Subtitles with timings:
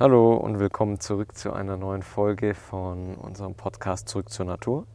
[0.00, 4.86] Hallo und willkommen zurück zu einer neuen Folge von unserem Podcast Zurück zur Natur.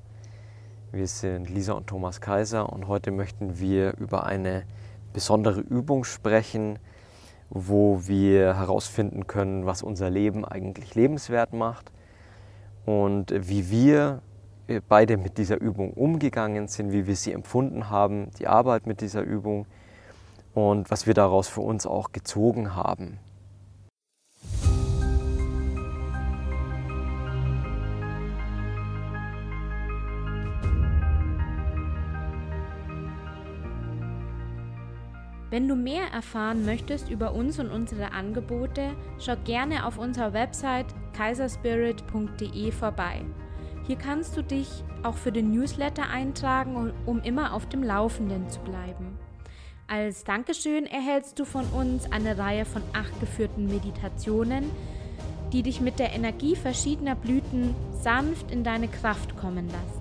[0.91, 4.63] Wir sind Lisa und Thomas Kaiser und heute möchten wir über eine
[5.13, 6.79] besondere Übung sprechen,
[7.51, 11.91] wo wir herausfinden können, was unser Leben eigentlich lebenswert macht
[12.87, 14.23] und wie wir
[14.89, 19.21] beide mit dieser Übung umgegangen sind, wie wir sie empfunden haben, die Arbeit mit dieser
[19.21, 19.67] Übung
[20.55, 23.19] und was wir daraus für uns auch gezogen haben.
[35.55, 40.87] Wenn du mehr erfahren möchtest über uns und unsere Angebote, schau gerne auf unserer Website
[41.13, 43.21] kaiserspirit.de vorbei.
[43.87, 44.67] Hier kannst du dich
[45.03, 49.17] auch für den Newsletter eintragen, um immer auf dem Laufenden zu bleiben.
[49.87, 54.69] Als Dankeschön erhältst du von uns eine Reihe von acht geführten Meditationen,
[55.53, 59.94] die dich mit der Energie verschiedener Blüten sanft in deine Kraft kommen lassen.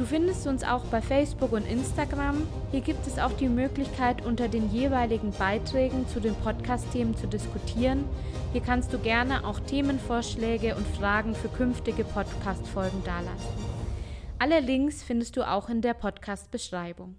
[0.00, 2.48] Du findest uns auch bei Facebook und Instagram.
[2.70, 8.06] Hier gibt es auch die Möglichkeit, unter den jeweiligen Beiträgen zu den Podcast-Themen zu diskutieren.
[8.52, 13.52] Hier kannst du gerne auch Themenvorschläge und Fragen für künftige Podcast-Folgen dalassen.
[14.38, 17.16] Alle Links findest du auch in der Podcast-Beschreibung.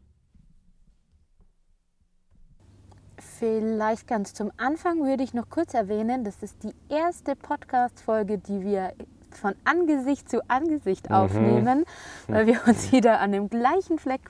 [3.38, 8.62] Vielleicht ganz zum Anfang würde ich noch kurz erwähnen, das ist die erste Podcast-Folge, die
[8.62, 8.96] wir
[9.36, 11.16] von Angesicht zu Angesicht mhm.
[11.16, 11.86] aufnehmen,
[12.28, 14.22] weil wir uns wieder an dem gleichen Fleck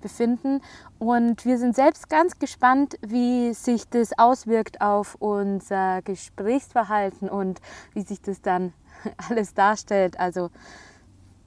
[0.00, 0.60] befinden.
[0.98, 7.60] Und wir sind selbst ganz gespannt, wie sich das auswirkt auf unser Gesprächsverhalten und
[7.92, 8.72] wie sich das dann
[9.28, 10.18] alles darstellt.
[10.20, 10.50] Also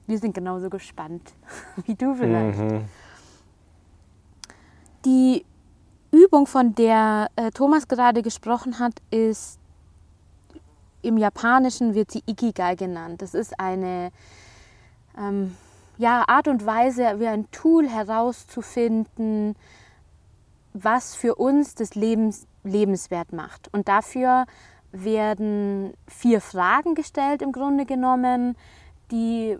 [0.06, 1.32] wir sind genauso gespannt
[1.86, 2.58] wie du vielleicht.
[2.58, 2.84] Mhm.
[5.04, 5.46] Die
[6.12, 9.59] Übung, von der äh, Thomas gerade gesprochen hat, ist
[11.02, 13.22] im Japanischen wird sie Ikigai genannt.
[13.22, 14.10] Das ist eine
[15.18, 15.56] ähm,
[15.98, 19.54] ja, Art und Weise, wie ein Tool herauszufinden,
[20.72, 23.72] was für uns das Lebens, lebenswert macht.
[23.72, 24.46] Und dafür
[24.92, 28.56] werden vier Fragen gestellt im Grunde genommen,
[29.10, 29.58] die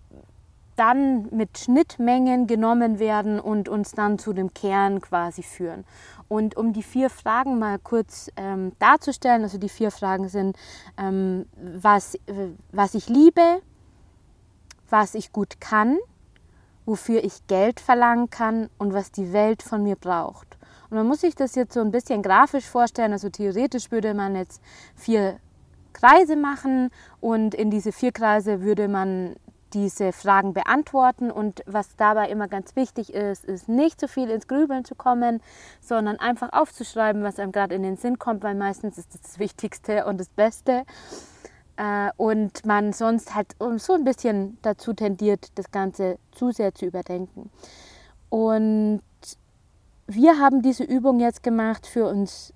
[0.77, 5.85] dann mit Schnittmengen genommen werden und uns dann zu dem Kern quasi führen.
[6.31, 10.57] Und um die vier Fragen mal kurz ähm, darzustellen, also die vier Fragen sind,
[10.97, 12.17] ähm, was,
[12.71, 13.61] was ich liebe,
[14.89, 15.99] was ich gut kann,
[16.87, 20.57] wofür ich Geld verlangen kann und was die Welt von mir braucht.
[20.89, 23.11] Und man muss sich das jetzt so ein bisschen grafisch vorstellen.
[23.11, 24.63] Also theoretisch würde man jetzt
[24.95, 25.41] vier
[25.93, 29.35] Kreise machen und in diese vier Kreise würde man
[29.73, 31.31] diese Fragen beantworten.
[31.31, 35.43] Und was dabei immer ganz wichtig ist, ist nicht zu viel ins Grübeln zu kommen,
[35.81, 39.39] sondern einfach aufzuschreiben, was einem gerade in den Sinn kommt, weil meistens ist das das
[39.39, 40.85] Wichtigste und das Beste.
[41.77, 46.87] Äh, und man sonst halt so ein bisschen dazu tendiert, das Ganze zu sehr zu
[46.87, 47.51] überdenken.
[48.29, 49.03] Und
[50.07, 51.87] wir haben diese Übung jetzt gemacht.
[51.87, 52.53] Für uns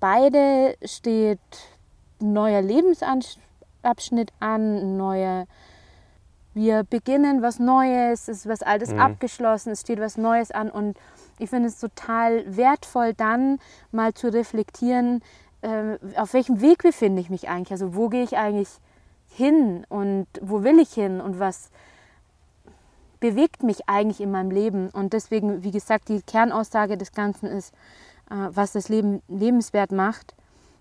[0.00, 1.38] beide steht
[2.20, 5.46] ein neuer Lebensabschnitt an, ein neuer
[6.54, 9.00] wir beginnen was Neues, es ist was Altes mhm.
[9.00, 10.96] abgeschlossen, es steht was Neues an und
[11.38, 13.58] ich finde es total wertvoll, dann
[13.90, 15.22] mal zu reflektieren,
[15.62, 18.68] äh, auf welchem Weg befinde ich mich eigentlich, also wo gehe ich eigentlich
[19.28, 21.70] hin und wo will ich hin und was
[23.22, 24.90] bewegt mich eigentlich in meinem Leben.
[24.90, 27.72] Und deswegen, wie gesagt, die Kernaussage des Ganzen ist,
[28.28, 30.34] äh, was das Leben lebenswert macht.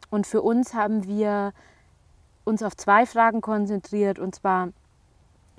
[0.09, 1.53] Und für uns haben wir
[2.43, 4.69] uns auf zwei Fragen konzentriert, und zwar,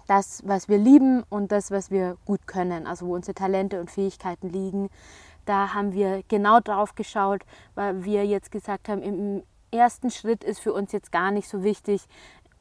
[0.06, 3.90] das, was wir lieben und das, was wir gut können, also wo unsere Talente und
[3.90, 4.90] Fähigkeiten liegen.
[5.44, 7.42] Da haben wir genau drauf geschaut,
[7.74, 9.42] weil wir jetzt gesagt haben, im
[9.72, 12.06] ersten Schritt ist für uns jetzt gar nicht so wichtig,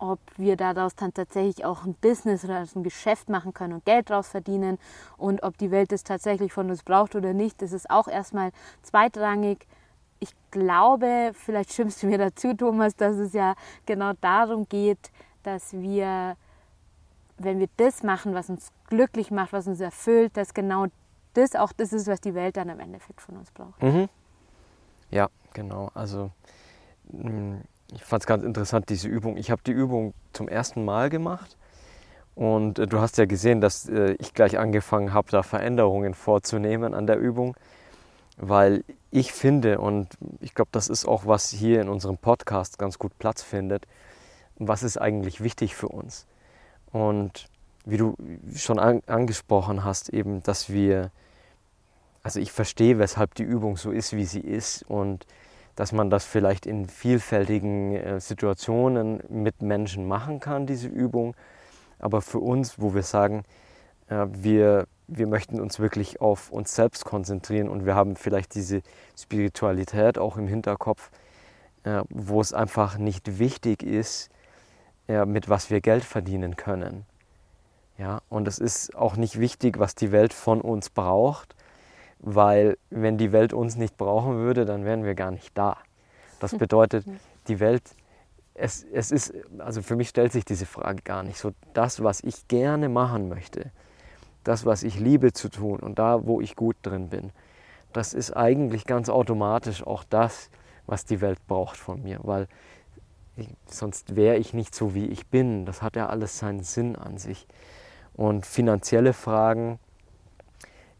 [0.02, 4.10] ob wir daraus dann tatsächlich auch ein Business oder ein Geschäft machen können und Geld
[4.10, 4.80] daraus verdienen
[5.16, 8.52] und ob die Welt es tatsächlich von uns braucht oder nicht, das ist auch erstmal
[8.82, 9.68] zweitrangig.
[10.20, 13.54] Ich glaube, vielleicht stimmst du mir dazu, Thomas, dass es ja
[13.86, 15.12] genau darum geht,
[15.44, 16.36] dass wir
[17.44, 20.88] wenn wir das machen, was uns glücklich macht, was uns erfüllt, dass genau
[21.34, 23.82] das auch das ist, was die Welt dann im Endeffekt von uns braucht.
[23.82, 24.10] Mhm.
[25.10, 25.92] Ja, genau.
[25.94, 26.32] Also
[27.12, 27.58] mm,
[27.94, 29.38] ich fand es ganz interessant, diese Übung.
[29.38, 31.58] Ich habe die Übung zum ersten Mal gemacht
[32.36, 36.94] und äh, du hast ja gesehen, dass äh, ich gleich angefangen habe, da Veränderungen vorzunehmen
[36.94, 37.56] an der Übung,
[38.38, 40.08] weil ich finde, und
[40.40, 43.86] ich glaube, das ist auch, was hier in unserem Podcast ganz gut Platz findet,
[44.58, 46.28] was ist eigentlich wichtig für uns.
[46.92, 47.48] Und
[47.86, 48.16] wie du
[48.56, 51.12] schon an, angesprochen hast, eben, dass wir,
[52.24, 55.26] also ich verstehe, weshalb die Übung so ist, wie sie ist und
[55.76, 61.34] dass man das vielleicht in vielfältigen äh, Situationen mit Menschen machen kann, diese Übung.
[61.98, 63.44] Aber für uns, wo wir sagen,
[64.10, 68.82] äh, wir, wir möchten uns wirklich auf uns selbst konzentrieren und wir haben vielleicht diese
[69.18, 71.10] Spiritualität auch im Hinterkopf,
[71.84, 74.30] äh, wo es einfach nicht wichtig ist,
[75.26, 77.06] mit was wir Geld verdienen können.
[77.98, 81.56] Ja, und es ist auch nicht wichtig, was die Welt von uns braucht,
[82.20, 85.78] weil wenn die Welt uns nicht brauchen würde, dann wären wir gar nicht da.
[86.40, 87.06] Das bedeutet,
[87.48, 87.84] die Welt,
[88.54, 91.38] es, es ist, also für mich stellt sich diese Frage gar nicht.
[91.38, 93.72] So das, was ich gerne machen möchte,
[94.44, 97.32] das, was ich liebe zu tun und da, wo ich gut drin bin,
[97.94, 100.50] das ist eigentlich ganz automatisch auch das,
[100.88, 102.48] was die Welt braucht von mir, weil
[103.36, 105.66] ich, sonst wäre ich nicht so, wie ich bin.
[105.66, 107.48] Das hat ja alles seinen Sinn an sich.
[108.14, 109.80] Und finanzielle Fragen,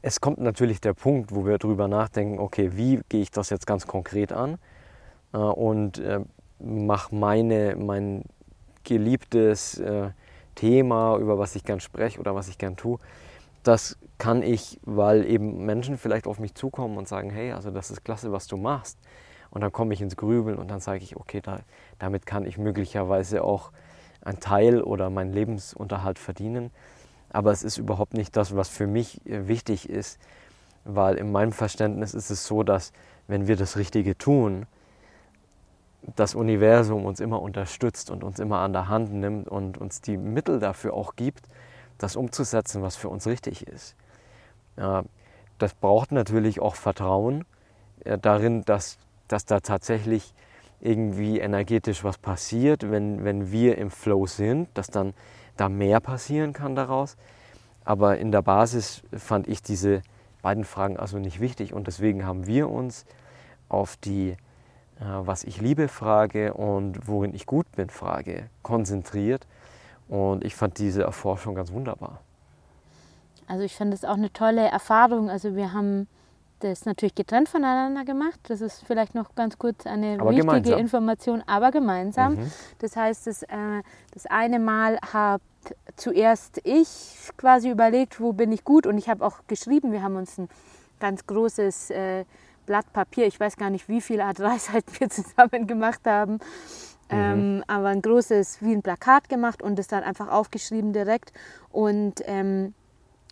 [0.02, 3.68] es kommt natürlich der Punkt, wo wir darüber nachdenken, okay, wie gehe ich das jetzt
[3.68, 4.58] ganz konkret an
[5.34, 6.22] äh, und äh,
[6.60, 8.24] mache meine, mein
[8.84, 10.10] geliebtes äh,
[10.56, 13.00] Thema, über was ich gern spreche oder was ich gern tue,
[13.64, 17.92] das kann ich, weil eben Menschen vielleicht auf mich zukommen und sagen, hey, also das
[17.92, 18.98] ist klasse, was du machst.
[19.52, 21.60] Und dann komme ich ins Grübeln und dann sage ich, okay, da,
[22.00, 23.72] damit kann ich möglicherweise auch
[24.24, 26.72] einen Teil oder meinen Lebensunterhalt verdienen
[27.34, 30.20] aber es ist überhaupt nicht das, was für mich äh, wichtig ist,
[30.84, 32.92] weil in meinem Verständnis ist es so, dass
[33.28, 34.66] wenn wir das Richtige tun,
[36.16, 40.18] das Universum uns immer unterstützt und uns immer an der Hand nimmt und uns die
[40.18, 41.48] Mittel dafür auch gibt,
[42.00, 43.96] das umzusetzen, was für uns richtig ist.
[44.76, 47.46] Das braucht natürlich auch Vertrauen
[48.04, 48.98] äh, darin, dass,
[49.32, 50.34] dass da tatsächlich
[50.80, 55.14] irgendwie energetisch was passiert, wenn, wenn wir im Flow sind, dass dann
[55.58, 57.18] da mehr passieren kann daraus.
[57.86, 60.02] Aber in der Basis fand ich diese
[60.42, 63.06] beiden Fragen also nicht wichtig und deswegen haben wir uns
[63.70, 64.36] auf die
[65.02, 69.48] äh, was ich liebe Frage und worin ich gut bin Frage konzentriert
[70.08, 72.22] und ich fand diese Erforschung ganz wunderbar.
[73.48, 75.30] Also ich fand es auch eine tolle Erfahrung.
[75.30, 76.08] Also wir haben
[76.64, 78.40] das natürlich getrennt voneinander gemacht.
[78.48, 80.80] Das ist vielleicht noch ganz kurz eine aber wichtige gemeinsam.
[80.80, 82.36] Information, aber gemeinsam.
[82.36, 82.52] Mhm.
[82.80, 83.48] Das heißt, das, äh,
[84.14, 85.44] das eine Mal habe
[85.96, 89.92] zuerst ich quasi überlegt, wo bin ich gut und ich habe auch geschrieben.
[89.92, 90.50] Wir haben uns ein
[91.00, 92.26] ganz großes äh,
[92.66, 96.34] Blatt Papier, ich weiß gar nicht, wie viele A3-Seiten wir zusammen gemacht haben.
[96.34, 96.40] Mhm.
[97.10, 101.34] Ähm, aber ein großes, wie ein Plakat gemacht und es dann einfach aufgeschrieben direkt.
[101.70, 102.74] Und ähm,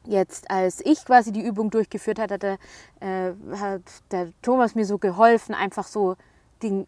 [0.06, 2.58] jetzt, als ich quasi die Übung durchgeführt hatte, hat der,
[3.00, 3.82] äh, hat
[4.12, 6.16] der Thomas mir so geholfen, einfach so
[6.62, 6.88] den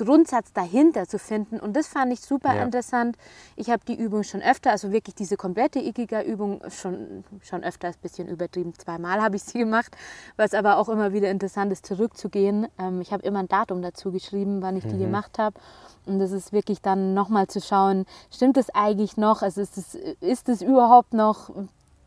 [0.00, 1.60] Grundsatz dahinter zu finden.
[1.60, 2.62] Und das fand ich super ja.
[2.62, 3.18] interessant.
[3.56, 7.94] Ich habe die Übung schon öfter, also wirklich diese komplette Ikiga-Übung schon, schon öfter, ein
[8.00, 9.94] bisschen übertrieben, zweimal habe ich sie gemacht,
[10.36, 12.66] was aber auch immer wieder interessant ist, zurückzugehen.
[12.78, 14.90] Ähm, ich habe immer ein Datum dazu geschrieben, wann ich mhm.
[14.90, 15.60] die gemacht habe.
[16.06, 19.42] Und das ist wirklich dann nochmal zu schauen, stimmt es eigentlich noch?
[19.42, 21.50] Also ist es, ist es überhaupt noch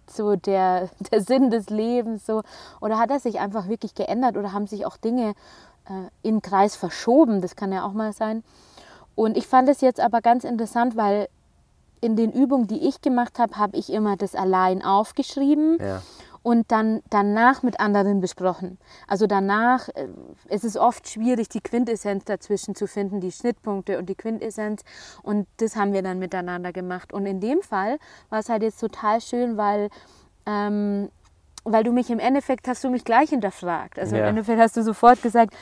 [0.09, 2.41] so der, der Sinn des Lebens so
[2.81, 5.33] oder hat er sich einfach wirklich geändert oder haben sich auch Dinge
[5.85, 8.43] äh, im Kreis verschoben, das kann ja auch mal sein.
[9.15, 11.27] Und ich fand es jetzt aber ganz interessant, weil
[12.01, 15.77] in den Übungen, die ich gemacht habe, habe ich immer das allein aufgeschrieben.
[15.79, 16.01] Ja
[16.43, 18.77] und dann danach mit anderen besprochen.
[19.07, 20.07] Also danach äh,
[20.49, 24.83] es ist oft schwierig, die Quintessenz dazwischen zu finden, die Schnittpunkte und die Quintessenz.
[25.23, 27.13] Und das haben wir dann miteinander gemacht.
[27.13, 27.97] Und in dem Fall
[28.29, 29.89] war es halt jetzt total schön, weil
[30.45, 31.09] ähm,
[31.65, 33.97] weil du mich im Endeffekt hast du mich gleich hinterfragt.
[33.97, 34.23] Also ja.
[34.23, 35.53] im Endeffekt hast du sofort gesagt,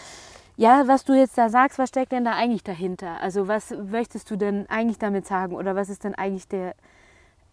[0.58, 3.22] ja, was du jetzt da sagst, was steckt denn da eigentlich dahinter?
[3.22, 6.76] Also was möchtest du denn eigentlich damit sagen oder was ist denn eigentlich der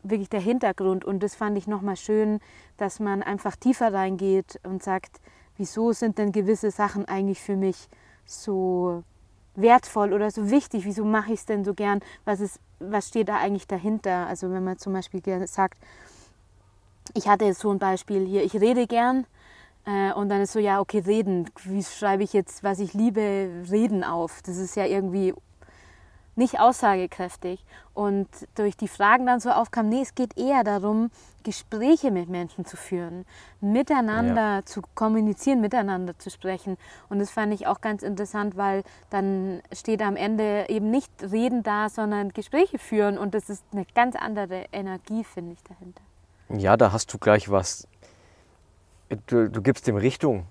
[0.02, 1.05] wirklich der Hintergrund.
[1.05, 2.40] Und das fand ich nochmal schön,
[2.76, 5.21] dass man einfach tiefer reingeht und sagt,
[5.57, 7.88] wieso sind denn gewisse Sachen eigentlich für mich
[8.25, 9.02] so
[9.55, 10.85] wertvoll oder so wichtig?
[10.85, 12.00] Wieso mache ich es denn so gern?
[12.25, 14.26] Was, ist, was steht da eigentlich dahinter?
[14.26, 15.78] Also wenn man zum Beispiel sagt,
[17.14, 19.26] ich hatte jetzt so ein Beispiel hier, ich rede gern
[19.87, 21.50] äh, und dann ist so, ja, okay, reden.
[21.64, 24.43] Wie schreibe ich jetzt, was ich liebe, reden auf?
[24.43, 25.35] Das ist ja irgendwie
[26.38, 27.64] nicht aussagekräftig.
[27.92, 31.11] Und durch die Fragen dann so aufkam, nee, es geht eher darum,
[31.42, 33.25] Gespräche mit Menschen zu führen,
[33.61, 34.64] miteinander ja.
[34.64, 36.76] zu kommunizieren, miteinander zu sprechen.
[37.09, 41.62] Und das fand ich auch ganz interessant, weil dann steht am Ende eben nicht Reden
[41.62, 43.18] da, sondern Gespräche führen.
[43.18, 46.02] Und das ist eine ganz andere Energie, finde ich, dahinter.
[46.50, 47.87] Ja, da hast du gleich was.
[49.26, 50.47] Du, du gibst dem Richtung,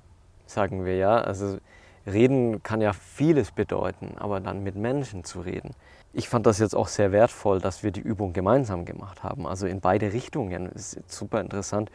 [0.46, 1.18] sagen wir ja.
[1.18, 1.58] Also
[2.08, 5.72] Reden kann ja vieles bedeuten, aber dann mit Menschen zu reden.
[6.14, 9.68] Ich fand das jetzt auch sehr wertvoll, dass wir die Übung gemeinsam gemacht haben, also
[9.68, 10.72] in beide Richtungen.
[10.74, 11.92] Es ist super interessant,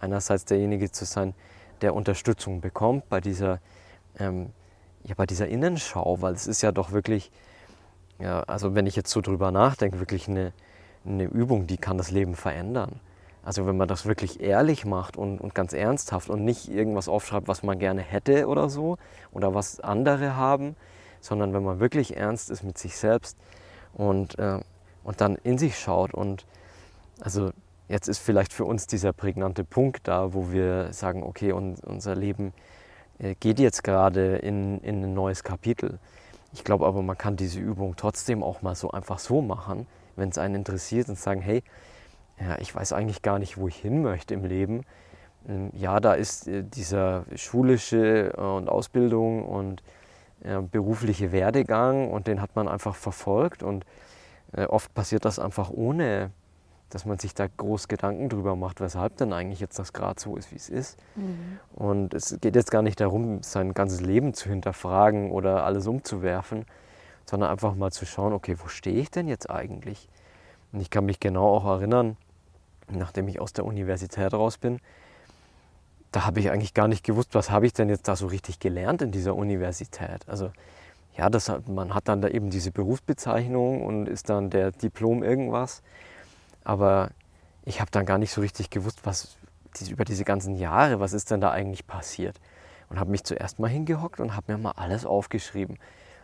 [0.00, 1.34] einerseits derjenige zu sein,
[1.82, 3.60] der Unterstützung bekommt bei dieser
[4.18, 4.50] ähm,
[5.04, 7.30] ja, bei dieser Innenschau, weil es ist ja doch wirklich,
[8.18, 10.52] ja, also wenn ich jetzt so drüber nachdenke, wirklich eine,
[11.04, 13.00] eine Übung, die kann das Leben verändern.
[13.42, 17.48] Also wenn man das wirklich ehrlich macht und, und ganz ernsthaft und nicht irgendwas aufschreibt,
[17.48, 18.98] was man gerne hätte oder so
[19.32, 20.76] oder was andere haben,
[21.20, 23.36] sondern wenn man wirklich ernst ist mit sich selbst
[23.94, 24.60] und, äh,
[25.04, 26.44] und dann in sich schaut und
[27.20, 27.50] also
[27.88, 32.14] jetzt ist vielleicht für uns dieser prägnante Punkt da, wo wir sagen, okay, und unser
[32.14, 32.52] Leben
[33.18, 35.98] äh, geht jetzt gerade in, in ein neues Kapitel.
[36.52, 40.30] Ich glaube aber, man kann diese Übung trotzdem auch mal so einfach so machen, wenn
[40.30, 41.62] es einen interessiert und sagen, hey,
[42.40, 44.82] ja, ich weiß eigentlich gar nicht, wo ich hin möchte im Leben.
[45.48, 49.82] Ähm, ja, da ist äh, dieser schulische äh, und Ausbildung und
[50.72, 53.84] berufliche Werdegang und den hat man einfach verfolgt und
[54.56, 56.30] oft passiert das einfach ohne
[56.90, 60.36] dass man sich da groß Gedanken drüber macht, weshalb denn eigentlich jetzt das gerade so
[60.36, 60.98] ist, wie es ist.
[61.14, 61.60] Mhm.
[61.72, 66.66] Und es geht jetzt gar nicht darum, sein ganzes Leben zu hinterfragen oder alles umzuwerfen,
[67.24, 70.08] sondern einfach mal zu schauen, okay, wo stehe ich denn jetzt eigentlich?
[70.72, 72.16] Und ich kann mich genau auch erinnern,
[72.96, 74.80] nachdem ich aus der Universität raus bin,
[76.12, 78.58] da habe ich eigentlich gar nicht gewusst, was habe ich denn jetzt da so richtig
[78.58, 80.28] gelernt in dieser Universität.
[80.28, 80.50] Also
[81.16, 85.82] ja, das, man hat dann da eben diese Berufsbezeichnung und ist dann der Diplom irgendwas.
[86.64, 87.10] Aber
[87.64, 89.36] ich habe dann gar nicht so richtig gewusst, was
[89.88, 92.40] über diese ganzen Jahre, was ist denn da eigentlich passiert.
[92.88, 95.78] Und habe mich zuerst mal hingehockt und habe mir mal alles aufgeschrieben.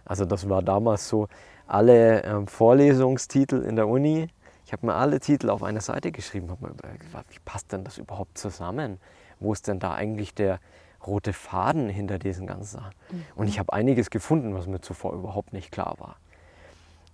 [0.04, 1.28] Also das war damals so,
[1.66, 4.28] alle ähm, Vorlesungstitel in der Uni,
[4.66, 7.85] ich habe mir alle Titel auf eine Seite geschrieben, habe mir überlegt, wie passt denn
[7.85, 8.99] das überhaupt zusammen?
[9.40, 10.61] Wo ist denn da eigentlich der
[11.06, 12.94] rote Faden hinter diesen ganzen Sachen?
[13.11, 13.25] Mhm.
[13.37, 16.16] Und ich habe einiges gefunden, was mir zuvor überhaupt nicht klar war.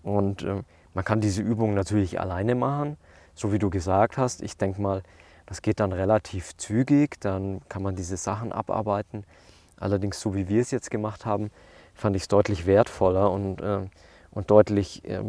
[0.02, 0.62] Und äh,
[0.94, 2.96] man kann diese Übung natürlich alleine machen
[3.34, 5.02] so wie du gesagt hast, ich denke mal,
[5.46, 9.24] das geht dann relativ zügig, dann kann man diese Sachen abarbeiten.
[9.76, 11.50] Allerdings, so wie wir es jetzt gemacht haben,
[11.94, 13.80] fand ich es deutlich wertvoller und, äh,
[14.30, 15.22] und deutlich, äh,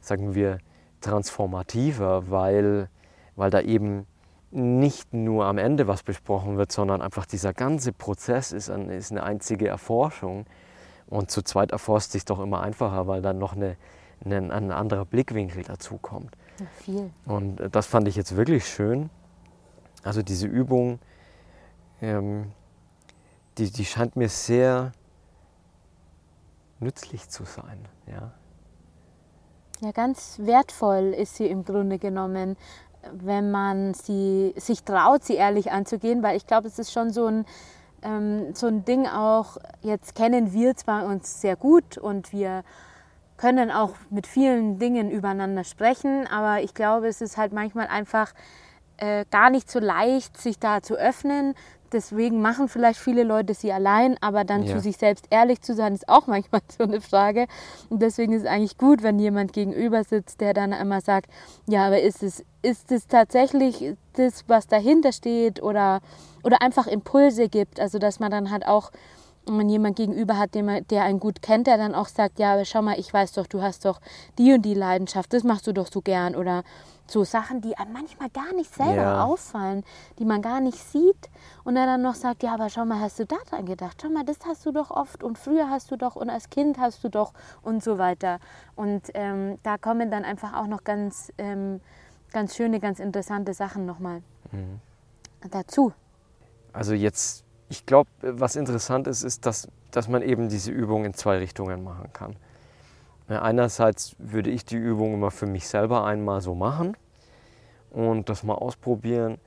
[0.00, 0.58] sagen wir,
[1.06, 2.88] transformativer, weil,
[3.36, 4.06] weil da eben
[4.50, 9.10] nicht nur am Ende was besprochen wird, sondern einfach dieser ganze Prozess ist, ein, ist
[9.10, 10.46] eine einzige Erforschung.
[11.08, 13.76] Und zu zweit erforscht sich doch immer einfacher, weil dann noch eine,
[14.24, 16.36] eine, ein anderer Blickwinkel dazu kommt.
[16.58, 17.10] Ja, viel.
[17.26, 19.10] Und äh, das fand ich jetzt wirklich schön.
[20.02, 20.98] Also diese Übung,
[22.00, 22.52] ähm,
[23.58, 24.92] die, die scheint mir sehr
[26.80, 27.78] nützlich zu sein.
[28.06, 28.32] Ja?
[29.80, 32.56] Ja, ganz wertvoll ist sie im Grunde genommen,
[33.12, 37.26] wenn man sie, sich traut, sie ehrlich anzugehen, weil ich glaube, es ist schon so
[37.26, 37.46] ein,
[38.02, 42.64] ähm, so ein Ding auch, jetzt kennen wir zwar uns sehr gut und wir
[43.36, 48.32] können auch mit vielen Dingen übereinander sprechen, aber ich glaube, es ist halt manchmal einfach
[48.96, 51.54] äh, gar nicht so leicht, sich da zu öffnen.
[51.92, 54.74] Deswegen machen vielleicht viele Leute sie allein, aber dann ja.
[54.74, 57.46] zu sich selbst ehrlich zu sein, ist auch manchmal so eine Frage.
[57.88, 61.30] Und deswegen ist es eigentlich gut, wenn jemand gegenüber sitzt, der dann einmal sagt,
[61.66, 66.00] ja, aber ist es, ist es tatsächlich das, was dahinter steht oder,
[66.42, 67.80] oder einfach Impulse gibt?
[67.80, 68.90] Also, dass man dann halt auch
[69.48, 72.64] man jemand gegenüber hat, den der einen gut kennt, der dann auch sagt, ja, aber
[72.64, 74.00] schau mal, ich weiß doch, du hast doch
[74.38, 76.64] die und die Leidenschaft, das machst du doch so gern oder
[77.06, 79.24] so Sachen, die einem manchmal gar nicht selber ja.
[79.24, 79.84] auffallen,
[80.18, 81.30] die man gar nicht sieht
[81.64, 83.98] und er dann noch sagt, ja, aber schau mal, hast du daran gedacht?
[84.02, 86.78] Schau mal, das hast du doch oft und früher hast du doch und als Kind
[86.78, 87.32] hast du doch
[87.62, 88.38] und so weiter.
[88.74, 91.80] Und ähm, da kommen dann einfach auch noch ganz, ähm,
[92.32, 94.22] ganz schöne, ganz interessante Sachen nochmal
[94.52, 94.80] mhm.
[95.50, 95.92] dazu.
[96.72, 101.14] Also jetzt ich glaube, was interessant ist, ist, dass, dass man eben diese Übung in
[101.14, 102.36] zwei Richtungen machen kann.
[103.28, 106.96] Einerseits würde ich die Übung immer für mich selber einmal so machen
[107.90, 109.38] und das mal ausprobieren.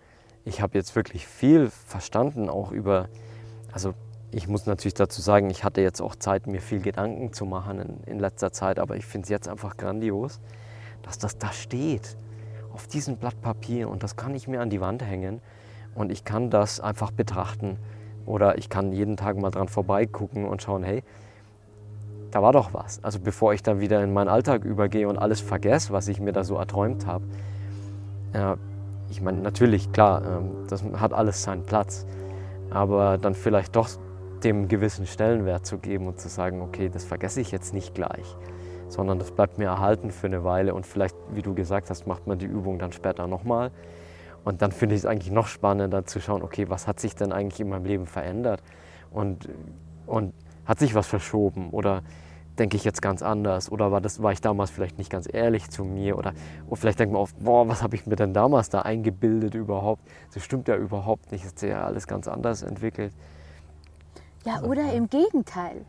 [0.43, 3.07] Ich habe jetzt wirklich viel verstanden, auch über,
[3.71, 3.93] also
[4.31, 7.79] ich muss natürlich dazu sagen, ich hatte jetzt auch Zeit, mir viel Gedanken zu machen
[7.79, 10.41] in, in letzter Zeit, aber ich finde es jetzt einfach grandios,
[11.03, 12.17] dass das da steht,
[12.73, 15.41] auf diesem Blatt Papier und das kann ich mir an die Wand hängen
[15.95, 17.77] und ich kann das einfach betrachten
[18.25, 21.03] oder ich kann jeden Tag mal dran vorbeigucken und schauen, hey,
[22.31, 23.03] da war doch was.
[23.03, 26.31] Also bevor ich dann wieder in meinen Alltag übergehe und alles vergesse, was ich mir
[26.31, 27.25] da so erträumt habe.
[28.33, 28.57] Ja,
[29.09, 32.05] ich meine, natürlich, klar, ähm, das hat alles seinen Platz.
[32.69, 33.89] Aber dann vielleicht doch
[34.43, 38.35] dem gewissen Stellenwert zu geben und zu sagen, okay, das vergesse ich jetzt nicht gleich,
[38.87, 42.27] sondern das bleibt mir erhalten für eine Weile und vielleicht, wie du gesagt hast, macht
[42.27, 43.71] man die Übung dann später nochmal
[44.45, 47.31] und dann finde ich es eigentlich noch spannender zu schauen, okay, was hat sich denn
[47.31, 48.63] eigentlich in meinem Leben verändert?
[49.11, 49.49] Und,
[50.05, 50.33] und
[50.69, 51.71] hat sich was verschoben?
[51.71, 52.03] Oder
[52.59, 53.71] denke ich jetzt ganz anders?
[53.71, 56.15] Oder war, das, war ich damals vielleicht nicht ganz ehrlich zu mir?
[56.15, 56.33] Oder,
[56.67, 60.07] oder vielleicht denkt man oft, boah, was habe ich mir denn damals da eingebildet überhaupt?
[60.31, 61.43] Das stimmt ja überhaupt nicht.
[61.43, 63.13] Es ist ja alles ganz anders entwickelt.
[64.45, 65.85] Ja, oder im Gegenteil.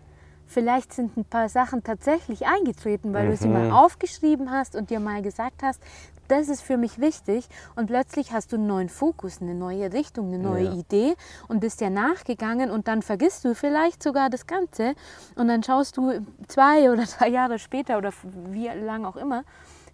[0.50, 3.30] Vielleicht sind ein paar Sachen tatsächlich eingetreten, weil mhm.
[3.30, 3.72] du sie mal mhm.
[3.72, 5.80] aufgeschrieben hast und dir mal gesagt hast,
[6.28, 7.48] das ist für mich wichtig.
[7.74, 10.72] Und plötzlich hast du einen neuen Fokus, eine neue Richtung, eine neue ja.
[10.74, 11.14] Idee
[11.48, 14.94] und bist ja nachgegangen und dann vergisst du vielleicht sogar das Ganze
[15.36, 18.12] und dann schaust du zwei oder drei Jahre später oder
[18.50, 19.44] wie lange auch immer,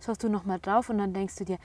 [0.04, 1.58] schaust du nochmal drauf und dann denkst du dir,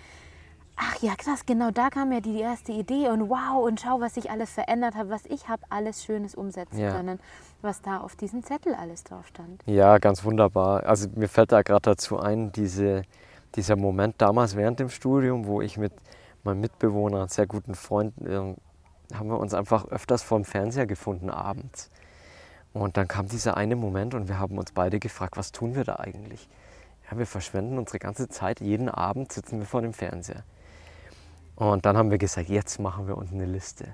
[0.82, 4.16] ach ja, krass, genau da kam ja die erste Idee und wow, und schau, was
[4.16, 6.92] sich alles verändert hat, was ich habe alles Schönes umsetzen ja.
[6.92, 7.20] können,
[7.62, 9.62] was da auf diesem Zettel alles drauf stand.
[9.68, 10.86] Ja, ganz wunderbar.
[10.86, 13.04] Also mir fällt da gerade dazu ein, diese,
[13.56, 15.94] dieser Moment damals während dem Studium, wo ich mit
[16.44, 18.56] meinem Mitbewohner, sehr guten Freund, äh,
[19.14, 21.92] haben wir uns einfach öfters vorm Fernseher gefunden abends.
[22.74, 25.84] Und dann kam dieser eine Moment und wir haben uns beide gefragt, was tun wir
[25.84, 26.48] da eigentlich?
[27.10, 30.44] Ja, wir verschwenden unsere ganze Zeit, jeden Abend sitzen wir vor dem Fernseher.
[31.62, 33.86] Und dann haben wir gesagt, jetzt machen wir uns eine Liste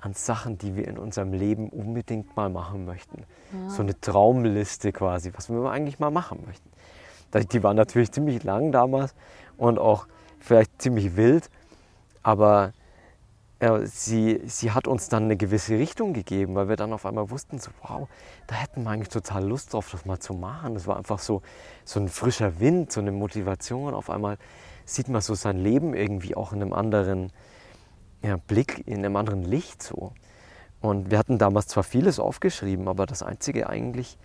[0.00, 3.24] an Sachen, die wir in unserem Leben unbedingt mal machen möchten.
[3.52, 3.70] Ja.
[3.70, 6.70] So eine Traumliste quasi, was wir eigentlich mal machen möchten.
[7.50, 9.16] Die war natürlich ziemlich lang damals
[9.56, 10.06] und auch
[10.38, 11.50] vielleicht ziemlich wild,
[12.22, 12.72] aber
[13.60, 17.30] ja, sie, sie hat uns dann eine gewisse Richtung gegeben, weil wir dann auf einmal
[17.30, 18.08] wussten, so, wow,
[18.46, 20.74] da hätten wir eigentlich total Lust drauf, das mal zu machen.
[20.74, 21.42] Das war einfach so,
[21.84, 23.94] so ein frischer Wind, so eine Motivation.
[23.94, 24.38] Auf einmal
[24.88, 27.32] sieht man so sein Leben irgendwie auch in einem anderen
[28.22, 30.12] ja, Blick, in einem anderen Licht so.
[30.80, 34.18] Und wir hatten damals zwar vieles aufgeschrieben, aber das Einzige eigentlich,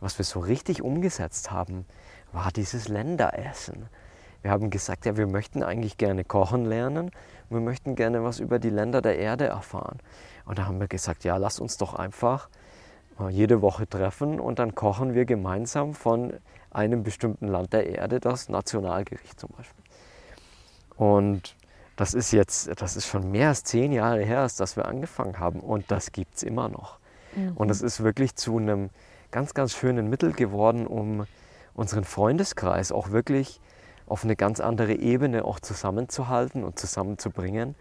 [0.00, 1.84] was wir so richtig umgesetzt haben,
[2.32, 3.88] war dieses Länderessen.
[4.42, 7.10] Wir haben gesagt, ja, wir möchten eigentlich gerne kochen lernen
[7.50, 9.98] wir möchten gerne was über die Länder der Erde erfahren.
[10.44, 12.48] Und da haben wir gesagt, ja, lass uns doch einfach
[13.30, 16.34] jede Woche treffen und dann kochen wir gemeinsam von
[16.70, 19.84] einem bestimmten Land der Erde das Nationalgericht zum Beispiel.
[20.98, 21.56] Und
[21.96, 25.60] das ist jetzt, das ist schon mehr als zehn Jahre her, dass wir angefangen haben
[25.60, 26.98] und das gibt es immer noch.
[27.34, 27.52] Mhm.
[27.56, 28.90] Und es ist wirklich zu einem
[29.30, 31.26] ganz, ganz schönen Mittel geworden, um
[31.74, 33.60] unseren Freundeskreis auch wirklich
[34.06, 37.76] auf eine ganz andere Ebene auch zusammenzuhalten und zusammenzubringen,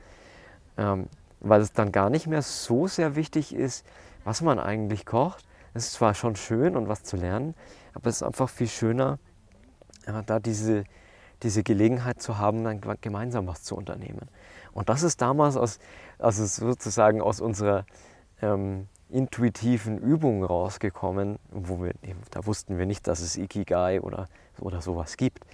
[0.77, 1.07] ähm,
[1.39, 3.85] weil es dann gar nicht mehr so sehr wichtig ist,
[4.23, 5.45] was man eigentlich kocht.
[5.73, 7.55] Es ist zwar schon schön und was zu lernen,
[7.93, 9.19] aber es ist einfach viel schöner,
[10.05, 10.83] ja, da diese,
[11.43, 14.27] diese Gelegenheit zu haben, dann gemeinsam was zu unternehmen.
[14.73, 15.79] Und das ist damals aus,
[16.19, 17.85] also sozusagen aus unserer
[18.41, 21.93] ähm, intuitiven Übung rausgekommen, wo wir,
[22.31, 24.27] da wussten wir nicht, dass es Ikigai oder,
[24.59, 25.45] oder sowas gibt.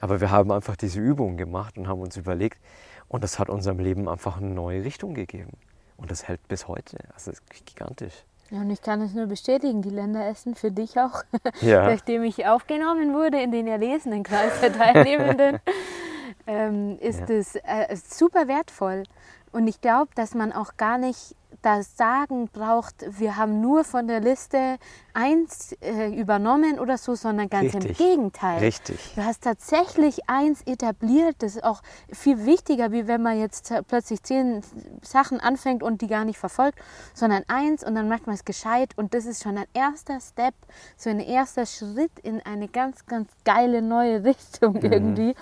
[0.00, 2.60] Aber wir haben einfach diese Übung gemacht und haben uns überlegt,
[3.08, 5.52] und das hat unserem Leben einfach eine neue Richtung gegeben.
[5.96, 6.98] Und das hält bis heute.
[7.14, 8.24] Also das ist gigantisch.
[8.50, 11.22] Ja, und ich kann es nur bestätigen, die Länder essen für dich auch,
[11.60, 11.90] ja.
[11.90, 15.58] nachdem ich aufgenommen wurde in den erlesenen Kreis der Teilnehmenden,
[16.46, 19.04] ähm, ist es äh, super wertvoll.
[19.52, 21.34] Und ich glaube, dass man auch gar nicht
[21.76, 24.78] das Sagen braucht, wir haben nur von der Liste
[25.12, 28.00] eins äh, übernommen oder so, sondern ganz Richtig.
[28.00, 28.58] im Gegenteil.
[28.60, 29.12] Richtig.
[29.14, 34.22] Du hast tatsächlich eins etabliert, das ist auch viel wichtiger, wie wenn man jetzt plötzlich
[34.22, 34.62] zehn
[35.02, 36.78] Sachen anfängt und die gar nicht verfolgt,
[37.12, 40.54] sondern eins und dann macht man es gescheit und das ist schon ein erster Step,
[40.96, 44.92] so ein erster Schritt in eine ganz, ganz geile neue Richtung mhm.
[44.92, 45.34] irgendwie.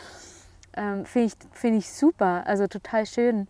[0.77, 3.47] Ähm, Finde ich, find ich super, also total schön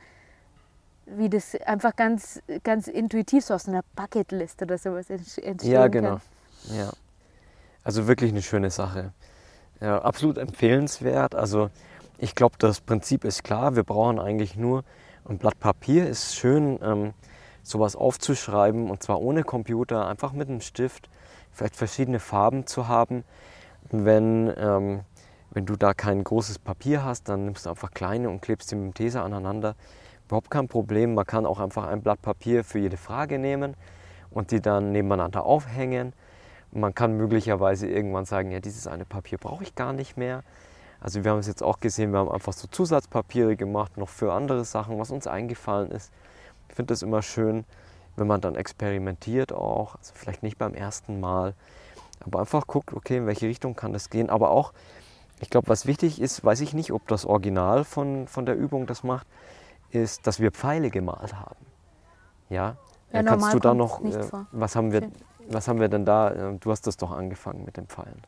[1.06, 6.18] wie das einfach ganz, ganz intuitiv so aus einer Bucketlist oder sowas entstehen Ja, genau.
[6.68, 6.76] Kann.
[6.76, 6.90] Ja.
[7.84, 9.12] Also wirklich eine schöne Sache.
[9.80, 11.34] Ja, absolut empfehlenswert.
[11.34, 11.70] Also
[12.18, 13.76] ich glaube, das Prinzip ist klar.
[13.76, 14.84] Wir brauchen eigentlich nur
[15.28, 16.08] ein Blatt Papier.
[16.08, 17.12] Ist schön, ähm,
[17.62, 21.08] sowas aufzuschreiben und zwar ohne Computer, einfach mit einem Stift.
[21.52, 23.24] Vielleicht verschiedene Farben zu haben.
[23.90, 25.00] Wenn, ähm,
[25.50, 28.76] wenn du da kein großes Papier hast, dann nimmst du einfach kleine und klebst sie
[28.76, 29.76] mit dem Tesa aneinander
[30.26, 31.14] überhaupt kein Problem.
[31.14, 33.74] Man kann auch einfach ein Blatt Papier für jede Frage nehmen
[34.30, 36.12] und die dann nebeneinander aufhängen.
[36.72, 40.42] Man kann möglicherweise irgendwann sagen, ja, dieses eine Papier brauche ich gar nicht mehr.
[41.00, 44.32] Also wir haben es jetzt auch gesehen, wir haben einfach so Zusatzpapiere gemacht, noch für
[44.32, 46.12] andere Sachen, was uns eingefallen ist.
[46.68, 47.64] Ich finde es immer schön,
[48.16, 51.54] wenn man dann experimentiert auch, also vielleicht nicht beim ersten Mal,
[52.20, 54.30] aber einfach guckt, okay, in welche Richtung kann das gehen.
[54.30, 54.72] Aber auch,
[55.40, 58.86] ich glaube, was wichtig ist, weiß ich nicht, ob das Original von, von der Übung
[58.86, 59.26] das macht,
[60.02, 61.66] ist, dass wir Pfeile gemalt haben.
[62.48, 62.76] Ja,
[63.12, 65.10] ja kannst du da noch, äh, was, haben wir,
[65.48, 68.22] was haben wir denn da, äh, du hast das doch angefangen mit den Pfeilen.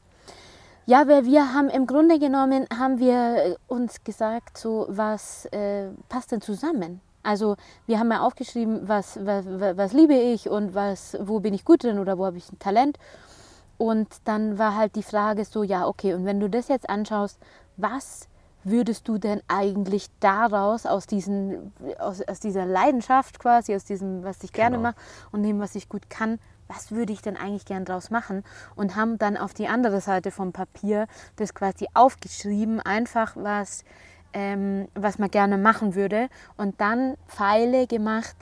[0.86, 6.32] Ja, weil wir haben im Grunde genommen, haben wir uns gesagt, so was äh, passt
[6.32, 7.02] denn zusammen?
[7.22, 9.44] Also wir haben ja aufgeschrieben, was, was,
[9.76, 12.58] was liebe ich und was, wo bin ich gut drin oder wo habe ich ein
[12.58, 12.98] Talent.
[13.76, 17.38] Und dann war halt die Frage so, ja, okay, und wenn du das jetzt anschaust,
[17.76, 18.28] was
[18.70, 24.42] würdest du denn eigentlich daraus, aus, diesen, aus, aus dieser Leidenschaft quasi, aus diesem, was
[24.42, 24.90] ich gerne genau.
[24.90, 25.00] mache
[25.32, 28.44] und dem, was ich gut kann, was würde ich denn eigentlich gern draus machen?
[28.76, 33.84] Und haben dann auf die andere Seite vom Papier das quasi aufgeschrieben, einfach was,
[34.34, 36.28] ähm, was man gerne machen würde.
[36.56, 38.36] Und dann Pfeile gemacht,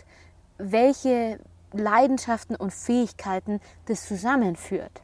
[0.59, 1.39] welche
[1.73, 5.03] Leidenschaften und Fähigkeiten das zusammenführt.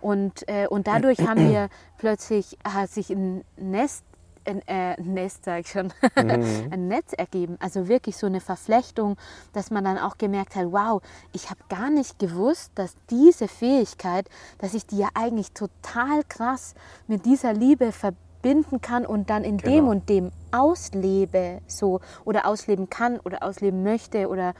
[0.00, 4.04] Und, äh, und dadurch haben wir plötzlich, hat sich ein Nest
[4.44, 6.12] ein, äh, Nest, sag ich schon, mhm.
[6.70, 7.56] ein Netz ergeben.
[7.60, 9.16] Also wirklich so eine Verflechtung,
[9.52, 11.02] dass man dann auch gemerkt hat, wow,
[11.32, 14.28] ich habe gar nicht gewusst, dass diese Fähigkeit,
[14.58, 16.74] dass ich die ja eigentlich total krass
[17.06, 19.74] mit dieser Liebe verbinden kann und dann in genau.
[19.74, 24.54] dem und dem auslebe, so oder ausleben kann oder ausleben möchte oder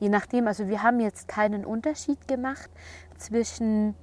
[0.00, 0.46] je nachdem.
[0.46, 2.70] Also wir haben jetzt keinen Unterschied gemacht
[3.16, 3.94] zwischen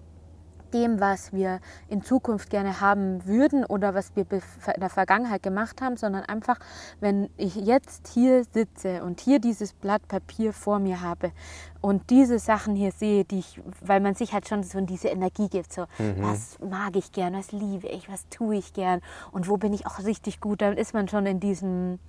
[0.75, 5.81] dem, was wir in Zukunft gerne haben würden oder was wir in der Vergangenheit gemacht
[5.81, 6.59] haben, sondern einfach,
[6.99, 11.31] wenn ich jetzt hier sitze und hier dieses Blatt Papier vor mir habe
[11.79, 15.47] und diese Sachen hier sehe, die ich, weil man sich halt schon so diese Energie
[15.47, 16.15] gibt, so mhm.
[16.19, 18.99] was mag ich gern, was liebe ich, was tue ich gern
[19.31, 21.99] und wo bin ich auch richtig gut, dann ist man schon in diesem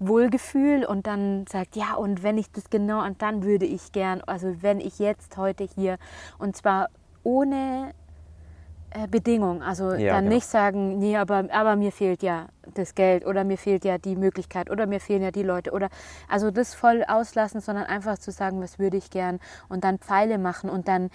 [0.00, 4.22] Wohlgefühl und dann sagt, ja, und wenn ich das genau, und dann würde ich gern,
[4.26, 5.98] also wenn ich jetzt heute hier,
[6.38, 6.88] und zwar
[7.22, 7.92] ohne
[9.10, 9.62] Bedingung.
[9.62, 10.36] Also ja, dann genau.
[10.36, 14.16] nicht sagen, nee, aber, aber mir fehlt ja das Geld oder mir fehlt ja die
[14.16, 15.88] Möglichkeit oder mir fehlen ja die Leute oder
[16.28, 20.38] also das voll auslassen, sondern einfach zu sagen, was würde ich gern und dann Pfeile
[20.38, 21.10] machen und dann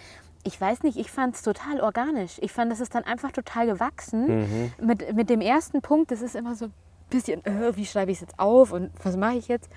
[0.45, 2.37] ich weiß nicht, ich fand es total organisch.
[2.41, 4.41] Ich fand, das ist dann einfach total gewachsen.
[4.41, 4.73] Mhm.
[4.81, 6.73] Mit, mit dem ersten Punkt, das ist immer so ein
[7.09, 9.69] bisschen, äh, wie schreibe ich es jetzt auf und was mache ich jetzt?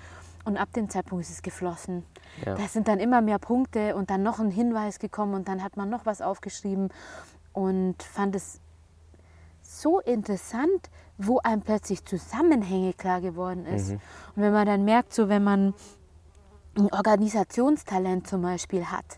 [0.43, 2.03] Und ab dem Zeitpunkt ist es geflossen.
[2.45, 2.55] Ja.
[2.55, 5.77] Da sind dann immer mehr Punkte und dann noch ein Hinweis gekommen und dann hat
[5.77, 6.89] man noch was aufgeschrieben
[7.57, 8.61] und fand es
[9.63, 13.89] so interessant, wo einem plötzlich Zusammenhänge klar geworden ist.
[13.89, 13.99] Mhm.
[14.35, 15.73] Und wenn man dann merkt, so wenn man
[16.77, 19.17] ein Organisationstalent zum Beispiel hat,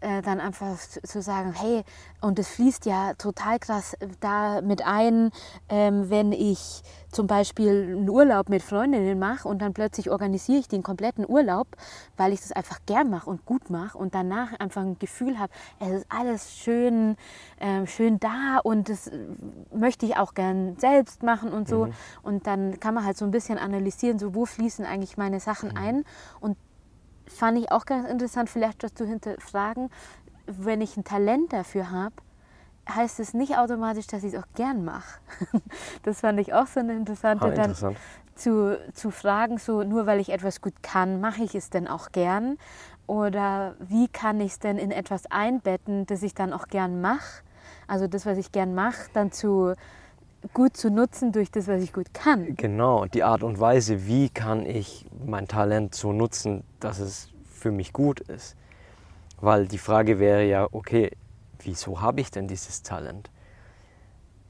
[0.00, 1.84] äh, dann einfach zu sagen, hey,
[2.20, 5.30] und es fließt ja total krass da mit ein,
[5.68, 10.68] ähm, wenn ich zum Beispiel einen Urlaub mit Freundinnen mache und dann plötzlich organisiere ich
[10.68, 11.68] den kompletten Urlaub,
[12.16, 15.52] weil ich das einfach gern mache und gut mache und danach einfach ein Gefühl habe,
[15.80, 17.16] es ist alles schön,
[17.58, 19.10] äh, schön da und das
[19.72, 21.86] möchte ich auch gern selbst machen und so.
[21.86, 21.92] Mhm.
[22.22, 25.70] Und dann kann man halt so ein bisschen analysieren, so wo fließen eigentlich meine Sachen
[25.70, 25.76] mhm.
[25.76, 26.04] ein
[26.40, 26.56] und
[27.26, 29.90] fand ich auch ganz interessant, vielleicht das zu hinterfragen,
[30.46, 32.14] wenn ich ein Talent dafür habe,
[32.88, 35.20] heißt es nicht automatisch, dass ich es auch gern mache.
[36.04, 37.96] Das fand ich auch so eine interessante, ah, interessant.
[37.96, 41.88] dann zu, zu fragen, so nur weil ich etwas gut kann, mache ich es denn
[41.88, 42.58] auch gern?
[43.06, 47.42] Oder wie kann ich es denn in etwas einbetten, das ich dann auch gern mache?
[47.88, 49.74] Also das, was ich gern mache, dann zu
[50.52, 52.56] gut zu nutzen durch das, was ich gut kann.
[52.56, 57.70] Genau, die Art und Weise, wie kann ich mein Talent so nutzen, dass es für
[57.70, 58.56] mich gut ist.
[59.40, 61.10] Weil die Frage wäre ja, okay,
[61.60, 63.30] wieso habe ich denn dieses Talent?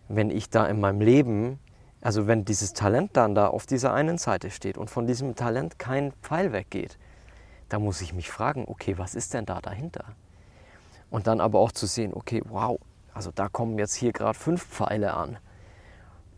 [0.09, 1.59] Wenn ich da in meinem Leben,
[2.01, 5.79] also wenn dieses Talent dann da auf dieser einen Seite steht und von diesem Talent
[5.79, 6.99] kein Pfeil weggeht,
[7.68, 10.05] dann muss ich mich fragen, okay, was ist denn da dahinter?
[11.11, 12.79] Und dann aber auch zu sehen, okay, wow,
[13.12, 15.38] also da kommen jetzt hier gerade fünf Pfeile an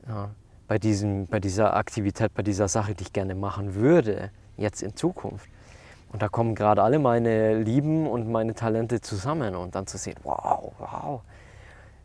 [0.08, 0.30] ja,
[0.66, 4.96] bei, diesem, bei dieser Aktivität, bei dieser Sache, die ich gerne machen würde, jetzt in
[4.96, 5.48] Zukunft.
[6.10, 10.16] Und da kommen gerade alle meine Lieben und meine Talente zusammen und dann zu sehen,
[10.22, 11.20] wow, wow,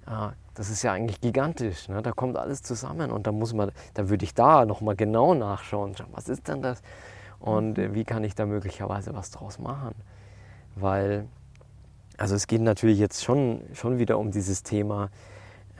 [0.06, 1.88] ja, das ist ja eigentlich gigantisch.
[1.88, 2.02] Ne?
[2.02, 5.96] Da kommt alles zusammen und da muss man, da würde ich da nochmal genau nachschauen,
[6.12, 6.82] was ist denn das
[7.40, 9.96] und äh, wie kann ich da möglicherweise was draus machen.
[10.76, 11.28] Weil,
[12.18, 15.10] also es geht natürlich jetzt schon, schon wieder um dieses Thema,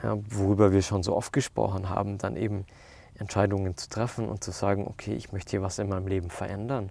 [0.04, 2.66] ja, worüber wir schon so oft gesprochen haben, dann eben
[3.18, 6.90] Entscheidungen zu treffen und zu sagen, okay, ich möchte hier was in meinem Leben verändern,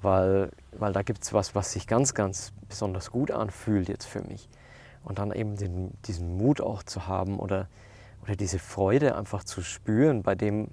[0.00, 4.22] weil, weil da gibt es was, was sich ganz, ganz besonders gut anfühlt jetzt für
[4.22, 4.48] mich.
[5.04, 7.68] Und dann eben den, diesen Mut auch zu haben oder,
[8.22, 10.68] oder diese Freude einfach zu spüren bei dem,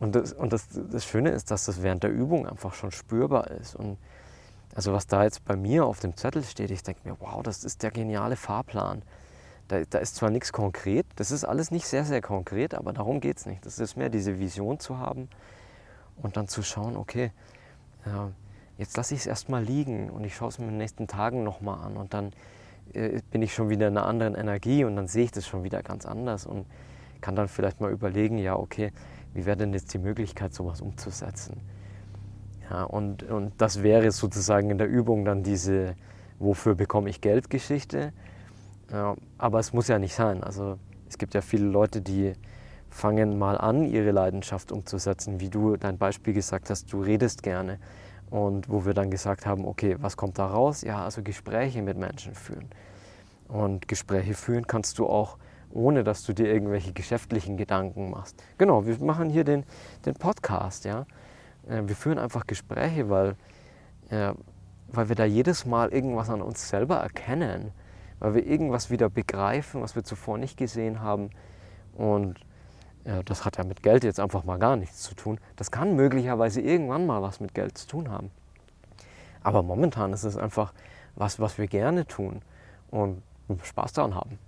[0.00, 3.50] und, das, und das, das Schöne ist, dass das während der Übung einfach schon spürbar
[3.52, 3.76] ist.
[3.76, 3.98] Und
[4.74, 7.62] also was da jetzt bei mir auf dem Zettel steht, ich denke mir, wow, das
[7.62, 9.02] ist der geniale Fahrplan.
[9.68, 13.20] Da, da ist zwar nichts konkret, das ist alles nicht sehr, sehr konkret, aber darum
[13.20, 13.64] geht es nicht.
[13.64, 15.28] Das ist mehr diese Vision zu haben
[16.22, 17.30] und dann zu schauen, okay,
[18.04, 18.30] ja,
[18.76, 21.44] jetzt lasse ich es erstmal liegen und ich schaue es mir in den nächsten Tagen
[21.44, 22.32] nochmal an und dann
[22.92, 25.64] äh, bin ich schon wieder in einer anderen Energie und dann sehe ich das schon
[25.64, 26.66] wieder ganz anders und
[27.20, 28.92] kann dann vielleicht mal überlegen, ja, okay,
[29.32, 31.60] wie wäre denn jetzt die Möglichkeit, sowas umzusetzen?
[32.70, 35.94] Ja, und, und das wäre sozusagen in der Übung dann diese,
[36.38, 38.12] wofür bekomme ich Geld Geschichte
[38.90, 40.42] ja, aber es muss ja nicht sein.
[40.42, 42.34] Also es gibt ja viele Leute, die
[42.90, 45.40] fangen mal an, ihre Leidenschaft umzusetzen.
[45.40, 47.78] Wie du dein Beispiel gesagt hast, du redest gerne
[48.30, 50.82] Und wo wir dann gesagt haben, okay, was kommt da raus?
[50.82, 52.68] Ja, also Gespräche mit Menschen führen.
[53.48, 55.38] Und Gespräche führen kannst du auch,
[55.70, 58.42] ohne dass du dir irgendwelche geschäftlichen Gedanken machst.
[58.58, 59.64] Genau, wir machen hier den,
[60.06, 61.06] den Podcast, ja.
[61.68, 63.36] Äh, wir führen einfach Gespräche, weil,
[64.08, 64.32] äh,
[64.88, 67.72] weil wir da jedes Mal irgendwas an uns selber erkennen,
[68.24, 71.28] weil wir irgendwas wieder begreifen, was wir zuvor nicht gesehen haben.
[71.94, 72.40] Und
[73.04, 75.38] ja, das hat ja mit Geld jetzt einfach mal gar nichts zu tun.
[75.56, 78.30] Das kann möglicherweise irgendwann mal was mit Geld zu tun haben.
[79.42, 80.72] Aber momentan ist es einfach
[81.16, 82.40] was, was wir gerne tun
[82.90, 83.22] und
[83.62, 84.38] Spaß daran haben.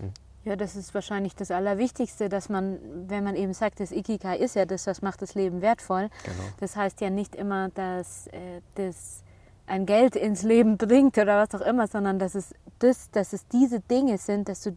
[0.00, 0.10] Hm.
[0.42, 4.56] Ja, das ist wahrscheinlich das Allerwichtigste, dass man, wenn man eben sagt, das Ikigai ist
[4.56, 6.10] ja das, was macht das Leben wertvoll.
[6.24, 6.48] Genau.
[6.58, 9.22] Das heißt ja nicht immer, dass äh, das
[9.66, 13.46] ein Geld ins Leben bringt oder was auch immer, sondern dass es, das, dass es
[13.48, 14.72] diese Dinge sind, dass du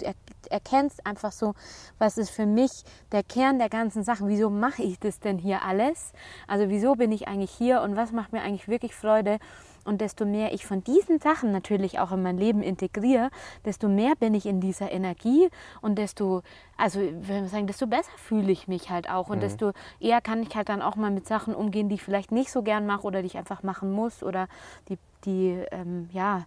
[0.49, 1.53] erkennst einfach so,
[1.97, 2.71] was ist für mich
[3.11, 4.27] der Kern der ganzen Sachen.
[4.27, 6.13] Wieso mache ich das denn hier alles?
[6.47, 9.39] Also wieso bin ich eigentlich hier und was macht mir eigentlich wirklich Freude?
[9.85, 13.29] Und desto mehr ich von diesen Sachen natürlich auch in mein Leben integriere,
[13.65, 15.49] desto mehr bin ich in dieser Energie
[15.81, 16.43] und desto,
[16.77, 19.41] also wenn wir sagen, desto besser fühle ich mich halt auch und mhm.
[19.41, 22.51] desto eher kann ich halt dann auch mal mit Sachen umgehen, die ich vielleicht nicht
[22.51, 24.47] so gern mache oder die ich einfach machen muss oder
[24.89, 26.43] die, die ähm, ja,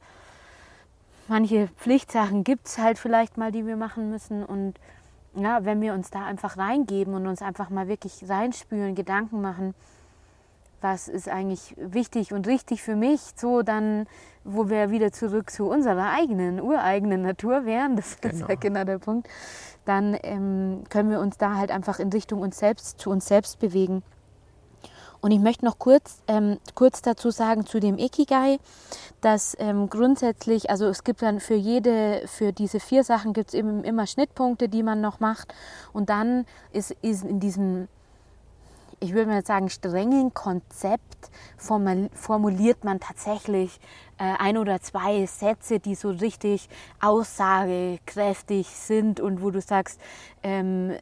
[1.28, 4.74] manche Pflichtsachen gibt es halt vielleicht mal, die wir machen müssen und
[5.35, 9.74] ja, wenn wir uns da einfach reingeben und uns einfach mal wirklich reinspüren, Gedanken machen,
[10.82, 14.06] was ist eigentlich wichtig und richtig für mich, so dann,
[14.44, 18.35] wo wir wieder zurück zu unserer eigenen, ureigenen Natur wären, das genau.
[18.35, 19.28] ist ja genau, genau der Punkt,
[19.85, 23.58] dann ähm, können wir uns da halt einfach in Richtung uns selbst, zu uns selbst
[23.58, 24.02] bewegen.
[25.22, 28.58] Und ich möchte noch kurz, ähm, kurz dazu sagen zu dem Ikigai,
[29.20, 33.54] dass ähm, grundsätzlich, also es gibt dann für jede, für diese vier Sachen gibt es
[33.54, 35.54] eben immer Schnittpunkte, die man noch macht.
[35.92, 37.88] Und dann ist, ist in diesem
[39.02, 43.80] ich würde mal sagen, strengen Konzept formuliert man tatsächlich
[44.16, 46.68] äh, ein oder zwei Sätze, die so richtig
[47.00, 50.00] aussagekräftig sind und wo du sagst,
[50.44, 50.92] ähm,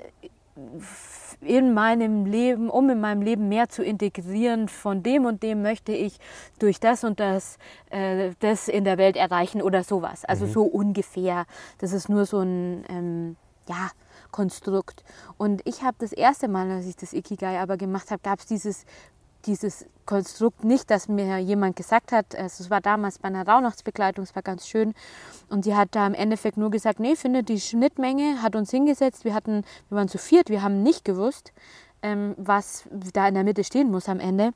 [1.41, 5.93] in meinem Leben, um in meinem Leben mehr zu integrieren, von dem und dem möchte
[5.93, 6.19] ich
[6.59, 7.59] durch das und das
[7.91, 10.25] äh, das in der Welt erreichen oder sowas.
[10.25, 10.51] Also mhm.
[10.51, 11.47] so ungefähr.
[11.79, 13.37] Das ist nur so ein, ähm,
[13.69, 13.91] ja,
[14.31, 15.03] Konstrukt.
[15.39, 18.47] Und ich habe das erste Mal, als ich das Ikigai aber gemacht habe, gab es
[18.47, 18.85] dieses,
[19.47, 24.25] dieses Konstrukt nicht, dass mir jemand gesagt hat, also es war damals bei einer Rauhnachtsbegleitung,
[24.25, 24.95] es war ganz schön,
[25.49, 29.25] und sie hat da im Endeffekt nur gesagt, nee, finde die Schnittmenge, hat uns hingesetzt,
[29.25, 31.53] wir hatten, wir waren zu viert, wir haben nicht gewusst,
[32.03, 34.53] ähm, was da in der Mitte stehen muss am Ende.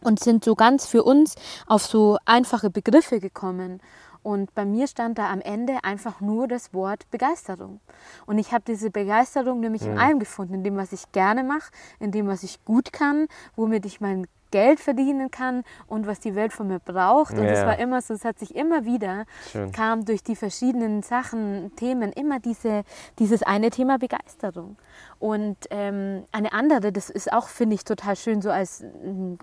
[0.00, 1.36] Und sind so ganz für uns
[1.66, 3.80] auf so einfache Begriffe gekommen.
[4.22, 7.80] Und bei mir stand da am Ende einfach nur das Wort Begeisterung.
[8.26, 9.92] Und ich habe diese Begeisterung nämlich mhm.
[9.92, 13.26] in allem gefunden, in dem, was ich gerne mache, in dem, was ich gut kann,
[13.56, 17.32] womit ich mein Geld verdienen kann und was die Welt von mir braucht.
[17.32, 17.66] Und es ja.
[17.66, 19.72] war immer so, es hat sich immer wieder, Schön.
[19.72, 22.84] kam durch die verschiedenen Sachen, Themen, immer diese,
[23.18, 24.76] dieses eine Thema Begeisterung.
[25.18, 28.84] Und ähm, eine andere, das ist auch, finde ich, total schön, so als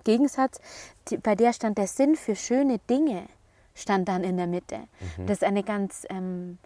[0.04, 0.60] Gegensatz,
[1.08, 3.24] die, bei der stand der Sinn für schöne Dinge
[3.74, 4.78] stand dann in der Mitte.
[5.16, 5.26] Mhm.
[5.26, 6.58] Das ist eine ganz, ähm,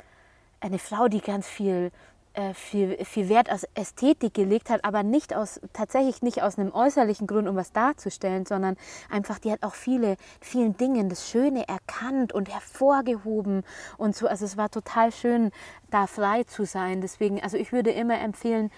[0.61, 1.91] eine Frau, die ganz viel,
[2.33, 6.73] äh, viel, viel Wert aus Ästhetik gelegt hat, aber nicht aus, tatsächlich nicht aus einem
[6.73, 8.77] äußerlichen Grund, um was darzustellen, sondern
[9.09, 13.63] einfach, die hat auch viele, vielen Dingen das Schöne erkannt und hervorgehoben
[13.99, 14.27] und so.
[14.27, 15.53] Also es war total schön,
[15.91, 17.01] da frei zu sein.
[17.01, 18.71] Deswegen, also ich würde immer empfehlen,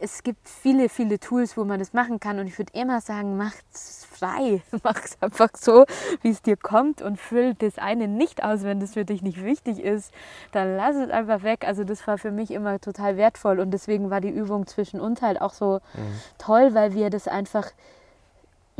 [0.00, 2.38] es gibt viele, viele Tools, wo man das machen kann.
[2.38, 4.62] Und ich würde immer sagen, macht's frei.
[4.82, 5.84] Mach es einfach so,
[6.22, 9.42] wie es dir kommt und füll das eine nicht aus, wenn das für dich nicht
[9.42, 10.12] wichtig ist.
[10.52, 11.64] Dann lass es einfach weg.
[11.66, 13.60] Also das war für mich immer total wertvoll.
[13.60, 16.20] Und deswegen war die Übung zwischen uns halt auch so mhm.
[16.38, 17.70] toll, weil wir das einfach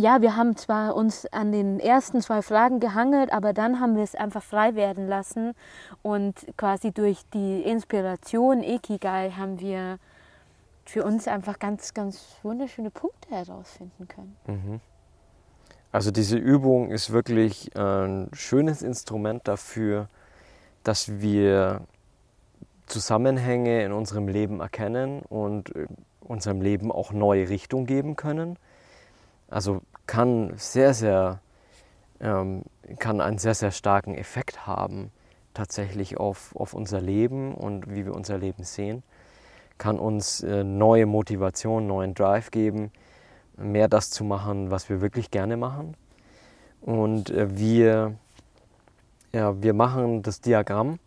[0.01, 4.05] ja, wir haben zwar uns an den ersten zwei Fragen gehangelt, aber dann haben wir
[4.05, 5.55] es einfach frei werden lassen
[6.03, 9.99] und quasi durch die Inspiration Ikigai haben wir
[10.89, 14.37] für uns einfach ganz, ganz wunderschöne Punkte herausfinden können.
[14.47, 14.81] Mhm.
[15.93, 20.09] Also diese Übung ist wirklich ein schönes Instrument dafür,
[20.85, 21.83] dass wir
[22.87, 25.89] Zusammenhänge in unserem Leben erkennen und äh,
[26.21, 28.59] unserem Leben auch neue Richtung geben können.
[29.49, 31.41] Also kann sehr, sehr,
[32.19, 32.63] ähm,
[32.99, 35.11] kann einen sehr, sehr starken Effekt haben
[35.53, 39.03] tatsächlich auf, auf unser Leben und wie wir unser Leben sehen
[39.79, 42.91] kann uns äh, neue Motivation, neuen Drive geben,
[43.57, 45.97] mehr das zu machen, was wir wirklich gerne machen.
[46.81, 48.15] Und äh, wir,
[49.33, 50.99] ja, wir machen das Diagramm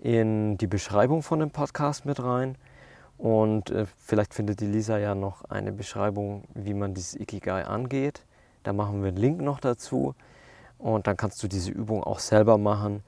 [0.00, 2.56] in die Beschreibung von dem Podcast mit rein.
[3.16, 8.24] Und äh, vielleicht findet die Lisa ja noch eine Beschreibung, wie man dieses Ikigai angeht.
[8.62, 10.14] Da machen wir einen Link noch dazu
[10.78, 13.02] und dann kannst du diese Übung auch selber machen.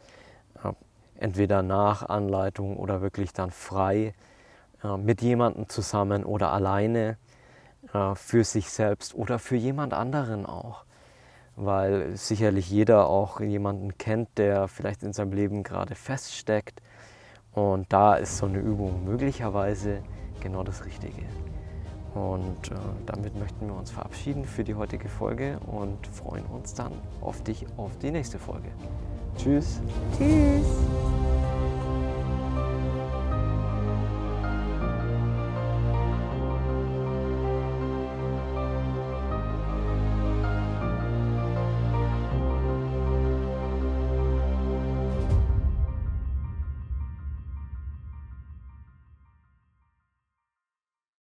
[1.17, 4.15] Entweder nach Anleitung oder wirklich dann frei
[4.99, 7.19] mit jemandem zusammen oder alleine
[8.15, 10.85] für sich selbst oder für jemand anderen auch.
[11.57, 16.81] Weil sicherlich jeder auch jemanden kennt, der vielleicht in seinem Leben gerade feststeckt.
[17.53, 20.03] Und da ist so eine Übung möglicherweise
[20.41, 21.23] genau das Richtige.
[22.15, 22.75] Und äh,
[23.07, 27.67] damit möchten wir uns verabschieden für die heutige Folge und freuen uns dann auf dich
[27.77, 28.69] auf die nächste Folge.
[29.37, 29.81] Tschüss.
[30.17, 30.67] Tschüss.